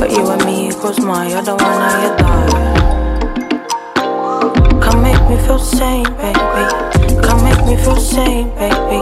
but 0.00 0.10
you 0.10 0.26
and 0.26 0.42
me 0.46 0.70
equals 0.70 0.98
more. 1.00 1.24
You're 1.24 1.42
the 1.42 1.54
one 1.54 1.80
I 1.92 2.06
adore. 2.08 2.48
Come 4.80 5.02
make 5.02 5.22
me 5.28 5.36
feel 5.46 5.58
sane, 5.58 6.08
baby. 6.16 6.64
Come 7.20 7.44
make 7.44 7.62
me 7.66 7.76
feel 7.76 8.00
sane, 8.00 8.48
baby. 8.56 9.00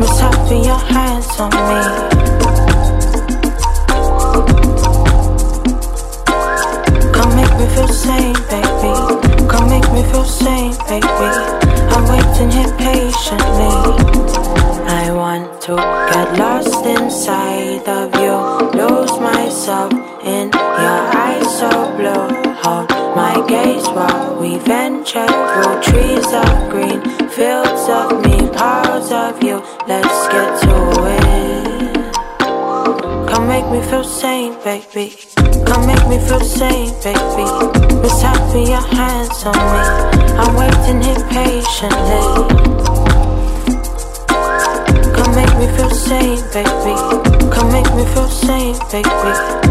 Miss 0.00 0.18
happy 0.18 0.58
your 0.66 0.82
hands 0.90 1.38
on 1.38 1.50
me. 1.68 2.49
Me 7.60 7.74
feel 7.74 7.88
sane, 7.88 8.32
baby. 8.48 8.92
Come 9.50 9.68
make 9.68 9.88
me 9.92 10.02
feel 10.10 10.24
sane, 10.24 10.72
baby. 10.88 11.30
I'm 11.92 12.04
waiting 12.12 12.50
here 12.50 12.72
patiently. 12.78 13.74
I 15.02 15.12
want 15.12 15.60
to 15.62 15.76
get 16.12 16.38
lost 16.38 16.86
inside 16.86 17.86
of 17.86 18.08
you, 18.22 18.36
lose 18.80 19.14
myself 19.20 19.92
in 20.24 20.48
your 20.84 21.00
eyes 21.24 21.48
so 21.58 21.70
blue. 21.98 22.28
Hold 22.62 22.88
my 23.16 23.44
gaze 23.46 23.88
while 23.88 24.40
we 24.40 24.58
venture 24.58 25.26
through 25.50 25.82
trees 25.82 26.28
of 26.44 26.70
green, 26.72 27.00
fields 27.28 27.84
of 27.98 28.24
me, 28.24 28.48
piles 28.56 29.12
of 29.12 29.42
you. 29.42 29.62
Let's 29.86 30.20
get 30.32 30.50
to 30.62 30.76
it. 31.16 31.79
Make 33.50 33.66
me 33.72 33.80
feel 33.90 34.04
sane, 34.04 34.54
baby. 34.62 35.16
Come 35.66 35.84
make 35.84 36.06
me 36.06 36.18
feel 36.28 36.38
sane, 36.38 36.94
baby. 37.02 37.46
Miss 38.00 38.22
happy 38.22 38.62
your 38.70 38.86
hands 38.96 39.44
on 39.44 39.58
me. 39.72 39.82
I'm 40.38 40.54
waiting 40.54 41.02
here 41.02 41.22
patiently. 41.34 42.22
Come 45.16 45.34
make 45.34 45.54
me 45.58 45.66
feel 45.76 45.90
sane, 45.90 46.44
baby. 46.54 46.94
Come 47.52 47.72
make 47.72 47.92
me 47.96 48.04
feel 48.14 48.28
sane, 48.28 48.78
baby. 48.92 49.70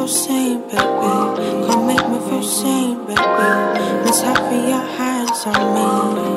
feel 0.00 0.08
sane, 0.08 0.60
baby. 0.62 0.78
Come 1.66 1.86
make 1.86 2.08
me 2.08 2.18
feel 2.30 2.42
sane, 2.42 2.96
baby. 3.06 3.20
Let's 4.04 4.22
have 4.22 4.52
your 4.52 4.80
hands 4.96 5.46
on 5.46 5.74
me. 5.74 6.29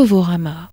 Novorama. 0.00 0.69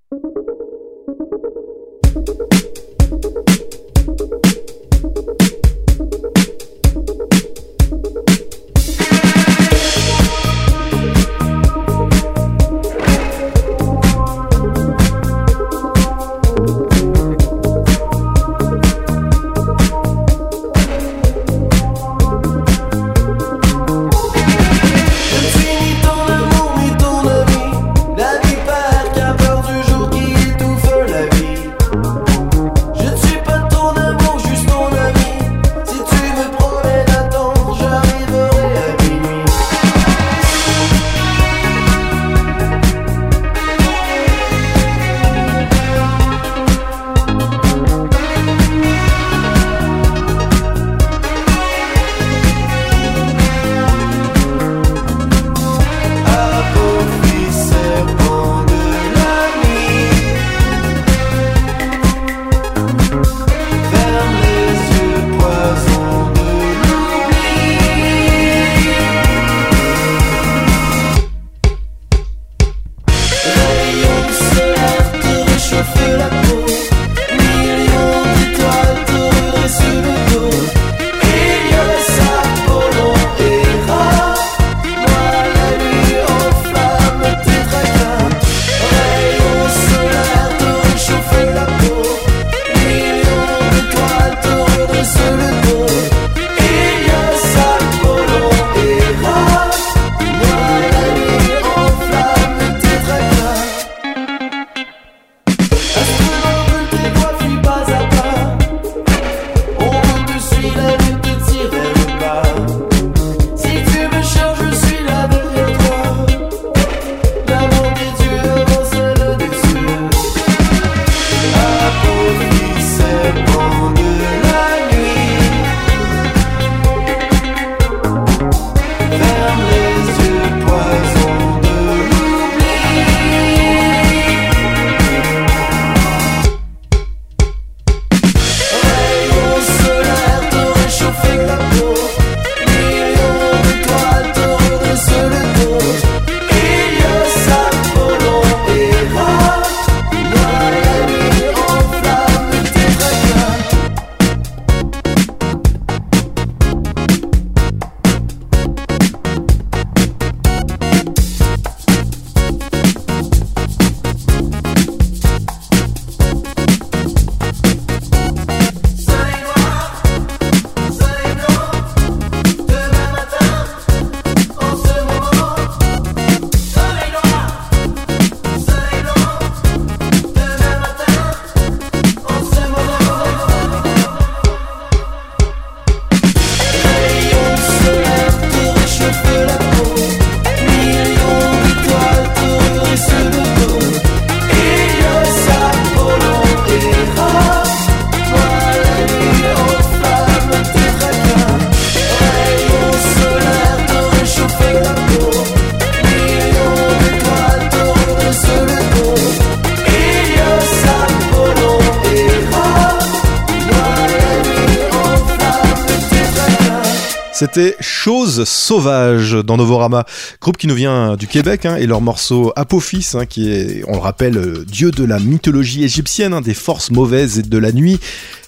C'était 217.40 217.76
Chose 217.80 218.46
Sauvage 218.46 219.34
dans 219.34 219.58
Novorama, 219.58 220.08
groupe 220.42 220.58
qui 220.58 220.66
nous 220.66 220.74
vient 220.74 221.16
du 221.16 221.28
Québec, 221.28 221.68
hein, 221.68 221.76
et 221.76 221.86
leur 221.86 222.02
morceau 222.02 222.52
Apophis, 222.56 223.10
hein, 223.14 223.28
qui 223.28 223.52
est, 223.52 223.84
on 223.88 223.92
le 223.92 224.00
rappelle, 224.00 224.38
euh, 224.38 224.66
dieu 224.66 224.90
de 224.90 225.04
la 225.04 225.20
mythologie 225.20 225.84
égyptienne, 225.84 226.34
hein, 226.34 226.42
des 226.42 226.56
forces 226.56 226.90
mauvaises 226.90 227.38
et 227.38 227.44
de 227.44 227.58
la 227.60 227.72
nuit, 227.72 228.00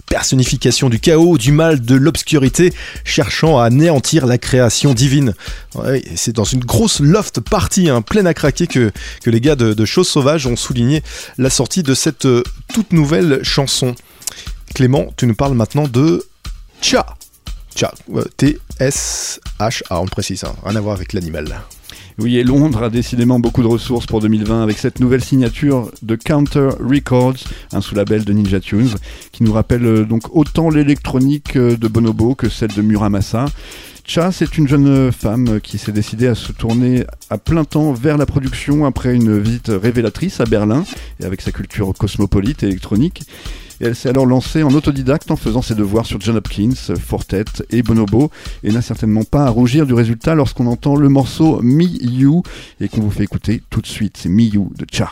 personnification 0.08 0.90
du 0.90 1.00
chaos, 1.00 1.38
du 1.38 1.52
mal, 1.52 1.82
de 1.82 1.94
l'obscurité, 1.94 2.74
cherchant 3.04 3.60
à 3.60 3.66
anéantir 3.66 4.26
la 4.26 4.40
création 4.40 4.96
divine. 4.96 5.36
C'est 6.16 6.36
dans 6.36 6.44
une 6.44 6.66
grosse 6.66 7.00
loft 7.00 7.42
party, 7.42 7.92
hein, 7.92 8.02
pleine 8.02 8.26
à 8.26 8.34
craquer, 8.34 8.66
que, 8.66 8.92
les 9.24 9.40
gars 9.40 9.56
de, 9.56 9.76
de 9.76 9.86
Chose 9.86 10.08
Sauvage 10.08 10.48
ont 10.48 10.56
souligné 10.56 11.04
la 11.38 11.52
sortie 11.52 11.84
de 11.84 11.94
cette 11.94 12.26
euh, 12.26 12.42
toute 12.74 12.92
nouvelle 12.92 13.42
chanson. 13.44 13.94
Clément, 14.74 15.14
tu 15.16 15.28
nous 15.28 15.36
parles 15.36 15.54
maintenant 15.54 15.88
de 15.88 16.26
Tcha. 16.82 17.06
Tcha, 17.80 17.94
euh, 18.14 18.26
T-S-H-A, 18.36 20.02
on 20.02 20.06
précise, 20.06 20.44
hein, 20.44 20.54
rien 20.66 20.76
à 20.76 20.82
voir 20.82 20.98
avec 20.98 21.14
l'animal. 21.14 21.62
Oui, 22.18 22.36
et 22.36 22.44
Londres 22.44 22.84
a 22.84 22.90
décidément 22.90 23.40
beaucoup 23.40 23.62
de 23.62 23.68
ressources 23.68 24.06
pour 24.06 24.20
2020 24.20 24.62
avec 24.62 24.78
cette 24.78 25.00
nouvelle 25.00 25.24
signature 25.24 25.90
de 26.02 26.18
Counter 26.18 26.72
Records, 26.82 27.38
un 27.72 27.80
sous-label 27.80 28.26
de 28.26 28.34
Ninja 28.34 28.60
Tunes, 28.60 28.94
qui 29.32 29.44
nous 29.44 29.54
rappelle 29.54 29.86
euh, 29.86 30.04
donc 30.04 30.24
autant 30.36 30.70
l'électronique 30.70 31.56
euh, 31.56 31.78
de 31.78 31.88
Bonobo 31.88 32.36
que 32.36 32.50
celle 32.50 32.74
de 32.74 32.82
Muramasa. 32.82 33.46
Cha, 34.04 34.34
c'est 34.34 34.58
une 34.58 34.68
jeune 34.68 35.14
femme 35.14 35.62
qui 35.62 35.78
s'est 35.78 35.94
décidée 35.94 36.28
à 36.28 36.36
se 36.36 36.52
tourner 36.52 37.06
à 37.30 37.38
plein 37.38 37.64
temps 37.64 37.94
vers 37.94 38.18
la 38.18 38.26
production 38.26 38.86
après 38.88 39.16
une 39.16 39.40
visite 39.40 39.70
révélatrice 39.70 40.42
à 40.42 40.46
Berlin 40.46 40.84
et 41.22 41.26
avec 41.26 41.40
sa 41.40 41.54
culture 41.54 41.94
cosmopolite 41.98 42.62
et 42.64 42.66
électronique. 42.66 43.22
Et 43.82 43.86
elle 43.86 43.96
s'est 43.96 44.10
alors 44.10 44.26
lancée 44.26 44.64
en 44.64 44.74
autodidacte 44.74 45.32
en 45.32 45.36
faisant 45.36 45.62
ses 45.62 45.76
devoirs 45.76 46.06
sur 46.06 46.20
John 46.20 46.38
Hopkins, 46.38 46.74
Fortet 47.00 47.46
et 47.70 47.82
Bonobo, 47.82 48.30
et 48.64 48.72
n'a 48.72 48.82
certainement 48.82 49.24
pas 49.24 49.46
à 49.46 49.50
rougir 49.50 49.86
du 49.86 49.94
résultat 49.94 50.36
lorsqu'on 50.36 50.68
entend 50.68 50.96
le 50.96 51.10
morceau 51.10 51.62
Me 51.62 51.84
You, 51.84 52.44
et 52.82 52.90
qu'on 52.90 53.02
vous 53.02 53.12
fait 53.12 53.24
écouter 53.24 53.62
tout 53.70 53.82
de 53.82 53.88
suite. 53.88 54.18
C'est 54.18 54.30
Me 54.30 54.44
You 54.44 54.72
de 54.78 54.86
Cha. 54.92 55.12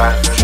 back. 0.00 0.39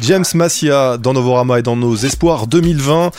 James 0.00 0.24
Massia 0.34 0.96
dans 0.96 1.12
Novorama 1.12 1.58
et 1.58 1.62
dans 1.62 1.76
Nos 1.76 1.96
Espoirs 1.96 2.46
2020. 2.46 3.10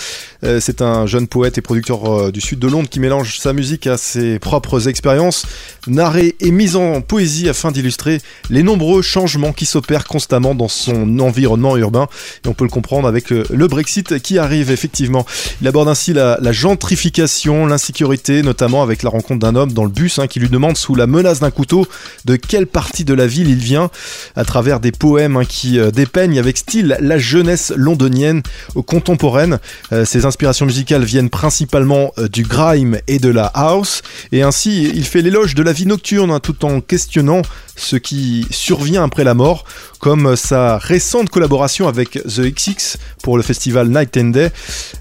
Euh, 0.46 0.60
c'est 0.62 0.82
un 0.82 1.06
jeune 1.06 1.28
poète 1.28 1.58
et 1.58 1.62
producteur 1.62 2.06
euh, 2.06 2.32
du 2.32 2.40
sud 2.40 2.60
de 2.60 2.68
Londres 2.68 2.88
qui 2.90 3.02
mélange 3.02 3.38
sa 3.40 3.52
musique 3.52 3.88
à 3.88 3.98
ses 3.98 4.40
propres 4.40 4.88
expériences, 4.88 5.46
narrée 5.88 6.36
et 6.40 6.52
mise 6.52 6.78
en 6.78 7.02
poésie 7.02 7.50
afin 7.50 7.72
d'illustrer 7.72 8.22
les 8.50 8.64
nombreux 8.64 9.02
changements 9.02 9.52
qui 9.52 9.66
s'opèrent 9.66 10.06
constamment 10.06 10.56
dans 10.56 10.70
son 10.70 11.20
environnement 11.20 11.76
urbain. 11.76 12.08
Et 12.46 12.48
on 12.48 12.54
peut 12.54 12.64
le 12.64 12.70
comprendre 12.70 13.08
avec 13.08 13.34
euh, 13.34 13.44
le 13.50 13.68
Brexit 13.68 14.20
qui 14.20 14.38
arrive 14.38 14.72
effectivement. 14.72 15.26
Il 15.62 15.68
aborde 15.68 15.90
ainsi 15.90 16.14
la, 16.14 16.38
gentrification, 16.52 17.66
l'insécurité, 17.66 18.42
notamment 18.42 18.82
avec 18.82 19.04
la 19.04 19.10
rencontre 19.10 19.40
d'un 19.40 19.56
homme 19.56 19.74
dans 19.74 19.84
le 19.84 19.90
bus 19.90 20.20
hein, 20.20 20.28
qui 20.28 20.40
lui 20.40 20.50
demande 20.50 20.78
sous 20.78 20.96
la 20.96 21.06
menace 21.06 21.42
d'un 21.42 21.52
couteau 21.52 21.86
de 22.24 22.38
quelle 22.38 22.66
partie 22.66 23.04
de 23.04 23.14
la 23.14 23.28
ville 23.28 23.50
il 23.50 23.60
vient 23.60 23.92
à 24.38 24.46
travers 24.46 24.80
des 24.80 24.94
poèmes 24.94 25.36
hein, 25.36 25.46
qui 25.46 25.69
qui 25.70 25.80
euh, 25.80 25.92
dépeignent 25.92 26.40
avec 26.40 26.58
style 26.58 26.98
la 27.00 27.20
jeunesse 27.20 27.72
londonienne 27.76 28.42
contemporaine. 28.88 29.60
Euh, 29.92 30.04
Ses 30.04 30.26
inspirations 30.26 30.66
musicales 30.66 31.04
viennent 31.04 31.30
principalement 31.30 32.12
euh, 32.18 32.28
du 32.28 32.42
grime 32.42 32.98
et 33.08 33.20
de 33.20 33.30
la 33.30 33.46
house, 33.46 34.02
et 34.32 34.42
ainsi 34.42 34.90
il 34.96 35.06
fait 35.06 35.22
l'éloge 35.22 35.54
de 35.54 35.62
la 35.62 35.72
vie 35.72 35.86
nocturne 35.86 36.32
hein, 36.32 36.40
tout 36.40 36.66
en 36.66 36.82
questionnant 36.82 37.44
ce 37.76 37.98
qui 37.98 38.48
survient 38.50 39.04
après 39.04 39.24
la 39.24 39.36
mort, 39.36 39.64
comme 40.00 40.36
sa 40.36 40.80
récente 40.80 41.30
collaboration 41.30 41.88
avec 41.88 42.12
The 42.24 42.52
XX 42.54 42.98
pour 43.22 43.38
le 43.38 43.44
festival 43.44 43.90
Night 43.90 44.18
and 44.18 44.32
Day. 44.32 44.52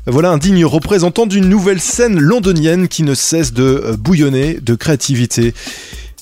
Voilà 0.07 0.31
un 0.31 0.39
digne 0.39 0.65
représentant 0.65 1.27
d'une 1.27 1.49
nouvelle 1.49 1.81
scène 1.81 2.21
londonienne 2.21 2.89
qui 2.89 3.05
ne 3.05 3.15
cesse 3.15 3.53
de 3.53 3.97
bouillonner 3.99 4.59
de 4.61 4.75
créativité. 4.75 5.55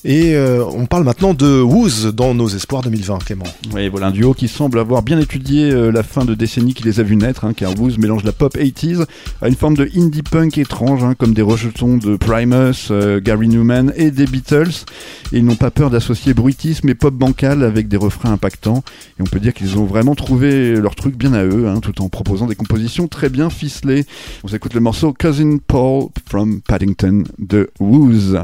Et 0.09 0.37
euh, 0.37 0.65
on 0.65 0.87
parle 0.87 1.03
maintenant 1.03 1.35
de 1.35 1.61
Wooz 1.61 2.15
dans 2.15 2.33
nos 2.33 2.47
espoirs 2.47 2.81
2020, 2.83 3.25
Clément. 3.25 3.45
Oui, 3.75 3.89
voilà 3.89 4.07
un 4.07 4.11
duo 4.13 4.35
qui 4.35 4.47
semble 4.47 4.79
avoir 4.79 5.03
bien 5.03 5.19
étudié 5.19 5.73
euh, 5.73 5.91
la 5.91 6.05
fin 6.05 6.25
de 6.25 6.37
décennie 6.37 6.75
qui 6.75 6.85
les 6.85 7.01
a 7.01 7.03
vus 7.03 7.17
naître, 7.17 7.45
hein, 7.45 7.53
car 7.53 7.77
Wooz 7.77 7.99
mélange 7.99 8.23
la 8.23 8.31
pop 8.31 8.57
80s 8.57 9.05
à 9.43 9.49
une 9.49 9.57
forme 9.57 9.75
de 9.75 9.91
indie 9.97 10.23
punk 10.23 10.59
étrange, 10.59 11.03
hein, 11.03 11.15
comme 11.19 11.35
des 11.35 11.43
rejetons 11.43 11.97
de 11.97 12.15
Primus, 12.15 12.87
euh, 12.93 13.21
Gary 13.21 13.49
Newman 13.49 13.93
et 13.97 14.13
des 14.13 14.27
Beatles. 14.27 14.85
Et 15.33 15.39
ils 15.39 15.45
n'ont 15.45 15.57
pas 15.57 15.73
peur 15.73 15.91
d'associer 15.91 16.35
bruitisme 16.35 16.89
et 16.89 16.95
pop 16.95 17.13
bancal 17.13 17.65
avec 17.65 17.89
des 17.89 17.97
refrains 17.97 18.31
impactants. 18.31 18.85
Et 19.19 19.23
on 19.23 19.27
peut 19.27 19.41
dire 19.41 19.55
qu'ils 19.55 19.77
ont 19.77 19.87
vraiment 19.87 20.15
trouvé 20.15 20.77
leur 20.77 20.95
truc 20.95 21.17
bien 21.17 21.33
à 21.33 21.43
eux, 21.43 21.67
hein, 21.67 21.81
tout 21.81 22.01
en 22.01 22.09
proposant 22.09 22.47
des 22.47 22.55
compositions 22.55 23.09
très 23.09 23.29
bien 23.29 23.51
ficelées. 23.51 24.05
On 24.45 24.49
s'écoute 24.49 24.75
le 24.75 24.81
morceau 24.81 25.13
Cousin 25.13 25.57
Paul 25.67 26.11
from 26.29 26.61
Paddington 26.61 27.25
de 27.41 27.71
Wooz. 27.81 28.39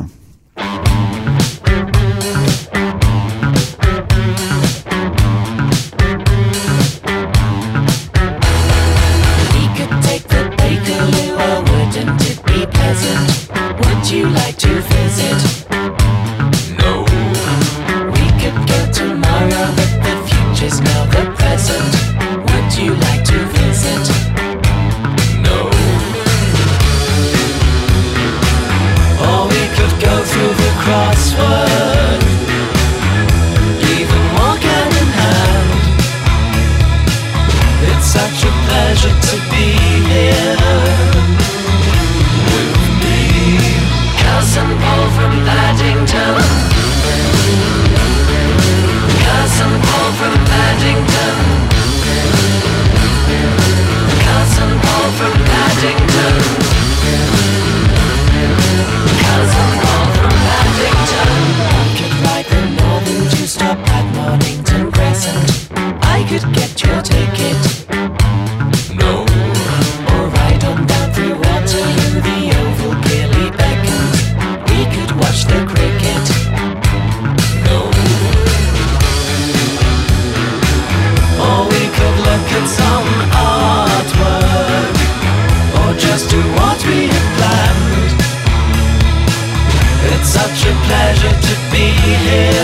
To 14.63 14.81
visit? 14.81 15.41
No. 16.79 17.03
We 18.15 18.25
could 18.41 18.59
tomorrow, 18.95 19.67
but 19.77 19.91
the 20.05 20.15
future's 20.29 20.81
now 20.81 21.03
the 21.15 21.25
present. 21.39 21.93
Would 22.47 22.71
you 22.79 22.95
like 23.07 23.25
to 23.33 23.39
visit? 23.59 24.05
No. 25.47 25.59
Or 29.27 29.41
we 29.53 29.63
could 29.77 29.95
go 30.07 30.15
through 30.31 30.55
the 30.63 30.73
crossword. 30.83 32.23
Even 33.97 34.23
walk 34.39 34.63
in 34.63 34.93
hand. 35.19 35.71
It's 37.91 38.07
such 38.07 38.39
a 38.45 38.53
pleasure 38.67 39.17
to 39.29 39.37
be 39.51 39.67
here 40.13 40.62
could 66.39 66.55
get 66.55 66.83
your 66.83 67.03
ticket. 67.03 67.61
No. 68.97 69.21
Or 70.13 70.23
ride 70.33 70.65
on 70.65 70.87
down 70.87 71.13
through 71.13 71.35
Waterloo, 71.45 72.21
the 72.27 72.39
oval 72.61 72.95
clearly 73.05 73.49
beckons. 73.59 74.19
We 74.69 74.79
could 74.95 75.13
watch 75.21 75.45
the 75.45 75.61
cricket. 75.73 76.25
No. 77.69 77.79
Or 81.45 81.59
we 81.69 81.83
could 81.97 82.19
look 82.29 82.47
at 82.59 82.67
some 82.81 83.11
artwork. 83.53 84.95
Or 85.81 85.91
just 85.99 86.31
do 86.31 86.41
what 86.57 86.79
we 86.87 87.09
had 87.13 87.27
planned. 87.37 88.21
It's 90.15 90.31
such 90.31 90.65
a 90.65 90.75
pleasure 90.87 91.37
to 91.47 91.55
be 91.71 91.87
here 92.25 92.62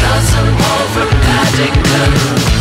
Cousin 0.00 0.48
Paul 0.56 0.84
from 0.94 1.08
Paddington. 1.20 2.57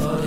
嗯 0.00 0.23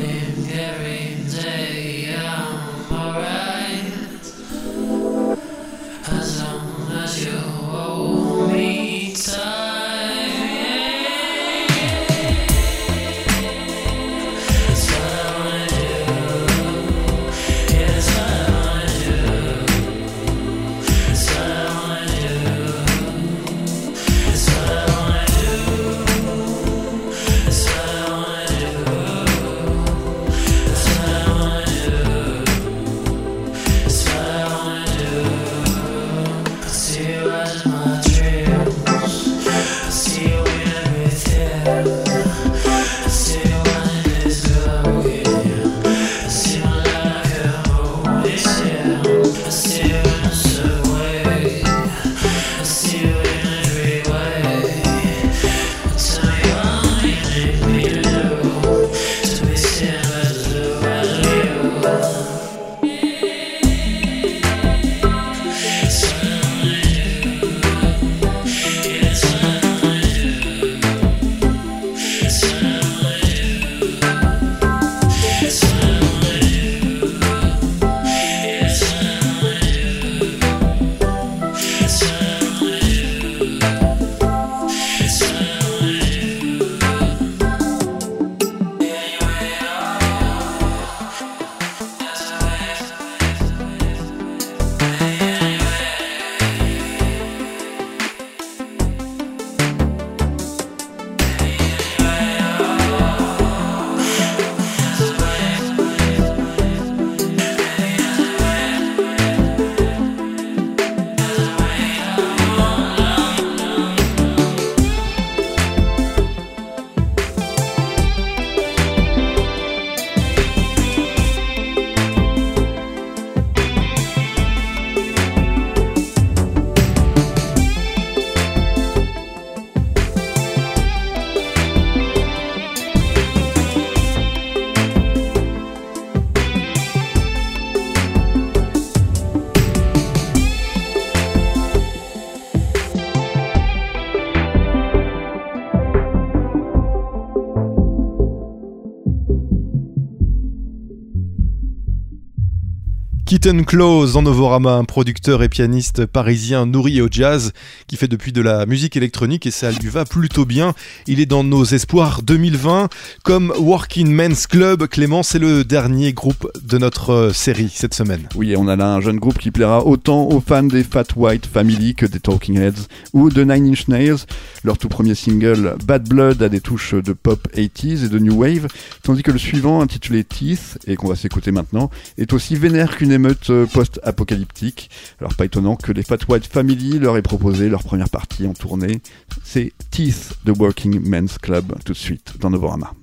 Kitten 153.47 153.63
Close 153.63 154.17
en 154.17 154.23
Novorama, 154.23 154.73
un 154.73 154.83
producteur 154.83 155.41
et 155.41 155.47
pianiste 155.47 156.05
parisien 156.05 156.65
nourri 156.65 156.99
au 156.99 157.07
jazz 157.09 157.53
qui 157.87 157.95
fait 157.95 158.09
depuis 158.09 158.33
de 158.33 158.41
la 158.41 158.65
musique 158.65 158.97
électronique 158.97 159.45
et 159.45 159.51
ça 159.51 159.71
lui 159.71 159.87
va 159.87 160.03
plutôt 160.03 160.43
bien. 160.43 160.73
Il 161.05 161.21
est 161.21 161.25
dans 161.25 161.45
nos 161.45 161.63
espoirs 161.63 162.23
2020 162.23 162.89
comme 163.23 163.53
Working 163.57 164.11
Men's 164.11 164.47
Club. 164.47 164.87
Clément, 164.87 165.23
c'est 165.23 165.39
le 165.39 165.63
dernier 165.63 166.11
groupe 166.11 166.51
de 166.61 166.77
notre 166.77 167.11
euh, 167.11 167.31
série 167.31 167.71
cette 167.73 167.93
semaine. 167.93 168.27
Oui, 168.35 168.53
on 168.57 168.67
a 168.67 168.75
là 168.75 168.93
un 168.95 168.99
jeune 168.99 169.15
groupe 169.15 169.37
qui 169.37 169.51
plaira 169.51 169.85
autant 169.85 170.27
aux 170.27 170.41
fans 170.41 170.63
des 170.63 170.83
Fat 170.83 171.05
White 171.15 171.45
Family 171.45 171.95
que 171.95 172.05
des 172.05 172.19
Talking 172.19 172.57
Heads 172.57 172.87
ou 173.13 173.29
de 173.29 173.45
Nine 173.45 173.69
Inch 173.69 173.87
Nails. 173.87 174.25
Leur 174.65 174.77
tout 174.77 174.89
premier 174.89 175.15
single, 175.15 175.77
Bad 175.85 176.09
Blood, 176.09 176.43
a 176.43 176.49
des 176.49 176.59
touches 176.59 176.95
de 176.95 177.13
pop 177.13 177.47
80s 177.55 178.03
et 178.03 178.09
de 178.09 178.19
new 178.19 178.33
wave, 178.41 178.67
tandis 179.03 179.23
que 179.23 179.31
le 179.31 179.39
suivant, 179.39 179.79
intitulé 179.79 180.25
Teeth, 180.25 180.79
et 180.85 180.97
qu'on 180.97 181.07
va 181.07 181.15
s'écouter 181.15 181.51
maintenant, 181.51 181.89
est 182.17 182.33
aussi 182.33 182.55
vénère 182.55 182.97
qu'une 182.97 183.13
émeute 183.13 183.36
euh, 183.49 183.65
post-apocalyptique. 183.65 184.89
Alors 185.19 185.35
pas 185.35 185.45
étonnant 185.45 185.75
que 185.75 185.91
les 185.91 186.03
Fat 186.03 186.17
White 186.27 186.47
Family 186.47 186.99
leur 186.99 187.17
aient 187.17 187.21
proposé 187.21 187.69
leur 187.69 187.83
première 187.83 188.09
partie 188.09 188.47
en 188.47 188.53
tournée. 188.53 189.01
C'est 189.43 189.73
Teeth 189.91 190.33
de 190.45 190.51
Working 190.51 190.99
Men's 191.07 191.37
Club 191.37 191.73
tout 191.85 191.93
de 191.93 191.97
suite 191.97 192.33
dans 192.39 192.49
Novorama. 192.49 192.93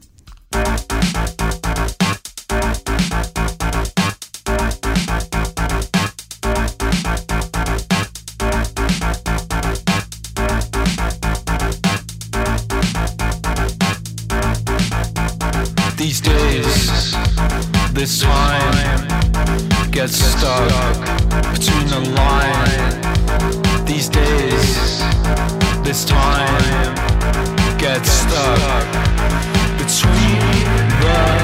These 15.96 16.20
days, 16.20 17.14
this 17.94 18.24
gets 20.04 20.18
stuck 20.18 21.00
between 21.54 21.86
the 21.88 22.00
line. 22.10 23.86
These 23.86 24.10
days, 24.10 25.00
this 25.82 26.04
time 26.04 26.94
gets 27.78 28.10
stuck 28.10 28.86
between 29.78 30.40
the 31.00 31.43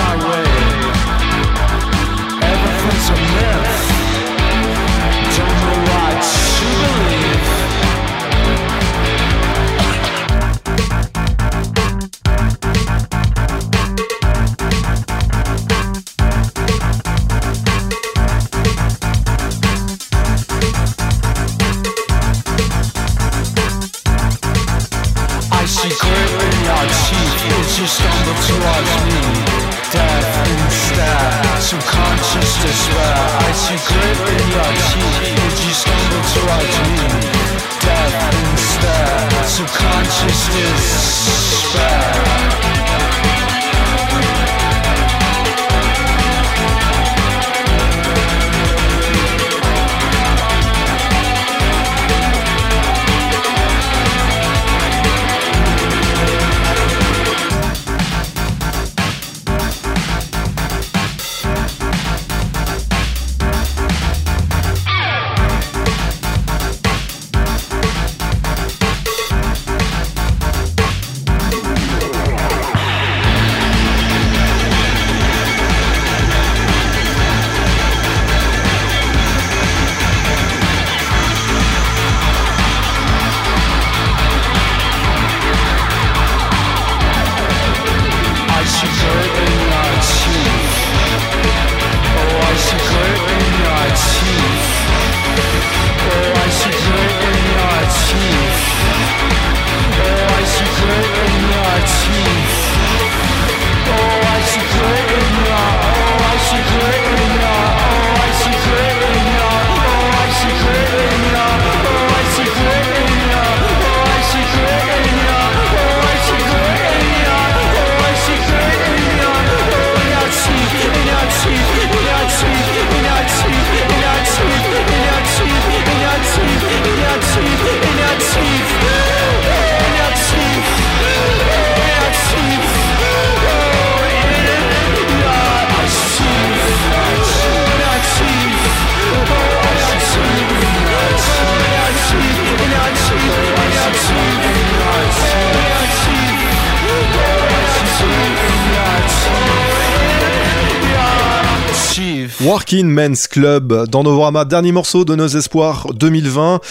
Men's 152.79 153.27
Club 153.27 153.85
dans 153.89 154.03
Novorama, 154.03 154.45
dernier 154.45 154.71
morceau 154.71 155.03
de 155.03 155.13
Nos 155.13 155.27
Espoirs 155.27 155.87
2020. 155.93 156.61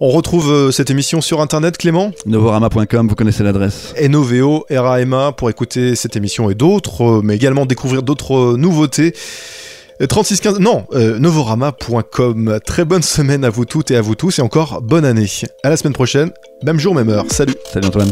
On 0.00 0.08
retrouve 0.08 0.50
euh, 0.50 0.70
cette 0.70 0.90
émission 0.90 1.20
sur 1.20 1.42
internet, 1.42 1.76
Clément? 1.76 2.12
Novorama.com, 2.24 3.08
vous 3.08 3.14
connaissez 3.14 3.42
l'adresse. 3.42 3.92
Et 3.96 4.08
Novo, 4.08 4.64
RAMA, 4.70 5.32
pour 5.32 5.50
écouter 5.50 5.96
cette 5.96 6.16
émission 6.16 6.48
et 6.48 6.54
d'autres, 6.54 7.18
euh, 7.18 7.20
mais 7.22 7.36
également 7.36 7.66
découvrir 7.66 8.02
d'autres 8.02 8.54
euh, 8.54 8.56
nouveautés. 8.56 9.14
3615, 10.08 10.60
non, 10.60 10.86
novorama.com. 10.94 12.58
Très 12.64 12.86
bonne 12.86 13.02
semaine 13.02 13.44
à 13.44 13.50
vous 13.50 13.66
toutes 13.66 13.90
et 13.90 13.96
à 13.96 14.00
vous 14.00 14.14
tous, 14.14 14.38
et 14.38 14.42
encore 14.42 14.80
bonne 14.80 15.04
année. 15.04 15.26
À 15.62 15.68
la 15.68 15.76
semaine 15.76 15.92
prochaine, 15.92 16.30
même 16.64 16.80
jour, 16.80 16.94
même 16.94 17.10
heure. 17.10 17.26
Salut. 17.28 17.54
Salut 17.70 17.88
Antoine. 17.88 18.10